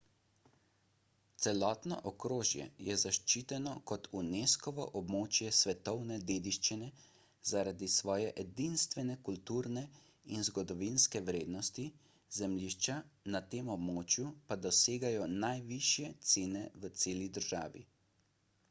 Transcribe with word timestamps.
celotno 1.45 1.97
okrožje 2.11 2.63
je 2.87 2.95
zaščiteno 3.01 3.73
kot 3.91 4.07
unescovo 4.19 4.87
območje 5.01 5.51
svetovne 5.57 6.17
dediščine 6.31 6.89
zaradi 7.51 7.89
svoje 7.97 8.31
edinstvene 8.45 9.19
kulturne 9.29 9.85
in 10.39 10.47
zgodovinske 10.49 11.23
vrednosti 11.29 11.87
zemljišča 12.41 12.99
na 13.37 13.43
tem 13.55 13.71
območju 13.77 14.29
pa 14.51 14.59
dosegajo 14.65 15.31
najvišje 15.47 16.13
cene 16.35 16.65
v 16.83 16.95
celi 17.05 17.33
državi 17.41 17.87